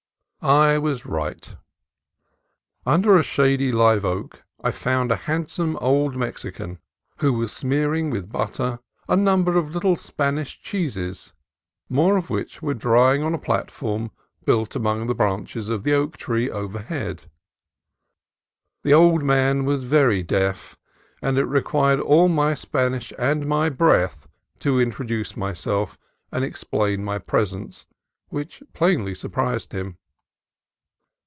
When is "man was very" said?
19.23-20.23